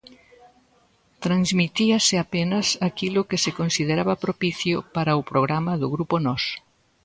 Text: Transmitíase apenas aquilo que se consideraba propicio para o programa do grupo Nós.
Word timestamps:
Transmitíase 1.25 2.15
apenas 2.19 2.67
aquilo 2.89 3.27
que 3.29 3.41
se 3.43 3.51
consideraba 3.59 4.21
propicio 4.25 4.77
para 4.95 5.19
o 5.21 5.27
programa 5.31 5.73
do 5.81 5.87
grupo 5.95 6.15
Nós. 6.25 6.43